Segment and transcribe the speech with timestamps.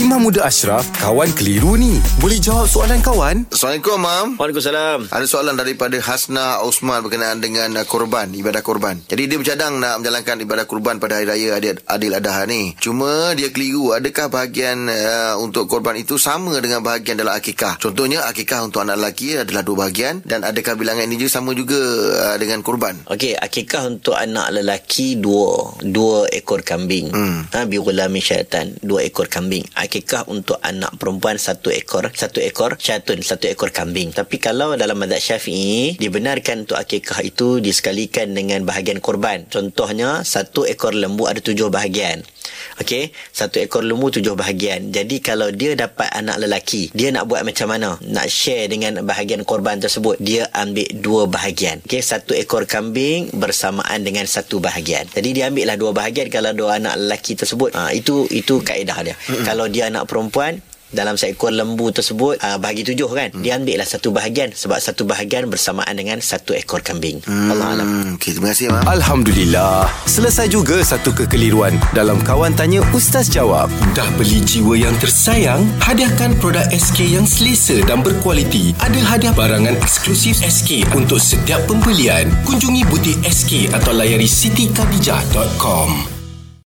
[0.00, 2.00] Imam Muda Ashraf, kawan keliru ni.
[2.24, 3.44] Boleh jawab soalan kawan?
[3.52, 4.26] Assalamualaikum, Mam.
[4.40, 5.12] Waalaikumsalam.
[5.12, 8.96] Ada soalan daripada Hasna Osman berkenaan dengan uh, korban, ibadah korban.
[9.12, 12.72] Jadi dia bercadang nak menjalankan ibadah korban pada hari raya Adil, Adil Adha ni.
[12.80, 17.76] Cuma dia keliru, adakah bahagian uh, untuk korban itu sama dengan bahagian dalam akikah?
[17.76, 21.76] Contohnya akikah untuk anak lelaki adalah dua bahagian dan adakah bilangan ini juga sama juga
[22.16, 23.04] uh, dengan korban?
[23.04, 27.12] Okey, akikah untuk anak lelaki dua dua ekor kambing.
[27.12, 27.52] Hmm.
[27.52, 29.68] Ha bighulami syaitan, dua ekor kambing.
[29.76, 29.89] Akikah
[30.30, 34.14] untuk anak perempuan satu ekor, satu ekor syaitan, satu ekor kambing.
[34.14, 39.50] Tapi kalau dalam mazhab Syafi'i dibenarkan untuk akikah itu disekalikan dengan bahagian korban.
[39.50, 42.22] Contohnya satu ekor lembu ada tujuh bahagian.
[42.80, 44.90] Okey, satu ekor lembu tujuh bahagian.
[44.90, 47.96] Jadi kalau dia dapat anak lelaki, dia nak buat macam mana?
[48.00, 51.82] Nak share dengan bahagian korban tersebut, dia ambil dua bahagian.
[51.84, 55.08] Okey, satu ekor kambing bersamaan dengan satu bahagian.
[55.12, 57.72] Jadi dia ambillah dua bahagian kalau dua anak lelaki tersebut.
[57.76, 59.16] Ha, itu itu kaedah dia.
[59.48, 63.42] kalau dia anak perempuan, dalam seekor lembu tersebut uh, bahagi tujuh kan hmm.
[63.42, 67.50] dia ambil lah satu bahagian sebab satu bahagian bersamaan dengan satu ekor kambing hmm.
[67.50, 68.84] Allah Alam Okey, terima kasih, Mam.
[68.84, 69.88] Alhamdulillah.
[70.04, 73.72] Selesai juga satu kekeliruan dalam Kawan Tanya Ustaz Jawab.
[73.96, 75.64] Dah beli jiwa yang tersayang?
[75.80, 78.76] Hadiahkan produk SK yang selesa dan berkualiti.
[78.82, 82.28] Ada hadiah barangan eksklusif SK untuk setiap pembelian.
[82.44, 86.19] Kunjungi butik SK atau layari sitykadijah.com.